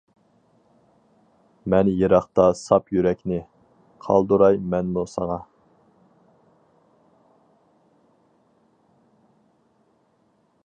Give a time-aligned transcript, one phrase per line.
[1.73, 3.37] مەن يىراقتا ساپ يۈرەكنى،
[4.07, 5.37] قالدۇراي مەنمۇ ساڭا.